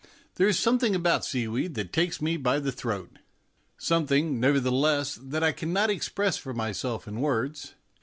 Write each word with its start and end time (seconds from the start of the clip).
There 0.33 0.47
is 0.47 0.57
something 0.57 0.95
about 0.95 1.23
seaweed 1.25 1.75
that 1.75 1.93
takes 1.93 2.23
me 2.23 2.35
by 2.35 2.57
the 2.57 2.71
throat 2.71 3.19
something, 3.77 4.39
nevertheless, 4.39 5.13
that 5.21 5.43
I 5.43 5.51
cannot 5.51 5.91
express 5.91 6.37
for 6.37 6.55
myself 6.55 7.07
in 7.07 7.21
words. 7.21 7.75